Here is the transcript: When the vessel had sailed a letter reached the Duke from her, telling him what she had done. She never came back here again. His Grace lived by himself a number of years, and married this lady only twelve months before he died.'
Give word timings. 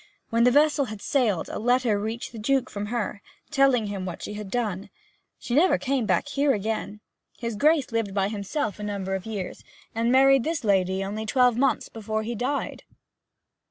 When 0.31 0.45
the 0.45 0.49
vessel 0.49 0.85
had 0.85 0.99
sailed 0.99 1.47
a 1.47 1.59
letter 1.59 1.99
reached 1.99 2.31
the 2.31 2.39
Duke 2.39 2.71
from 2.71 2.87
her, 2.87 3.21
telling 3.51 3.85
him 3.85 4.03
what 4.03 4.23
she 4.23 4.33
had 4.33 4.49
done. 4.49 4.89
She 5.37 5.53
never 5.53 5.77
came 5.77 6.07
back 6.07 6.27
here 6.29 6.53
again. 6.53 7.01
His 7.37 7.55
Grace 7.55 7.91
lived 7.91 8.11
by 8.11 8.27
himself 8.27 8.79
a 8.79 8.83
number 8.83 9.13
of 9.13 9.27
years, 9.27 9.63
and 9.93 10.11
married 10.11 10.43
this 10.43 10.63
lady 10.63 11.03
only 11.03 11.27
twelve 11.27 11.55
months 11.55 11.87
before 11.87 12.23
he 12.23 12.33
died.' 12.33 12.81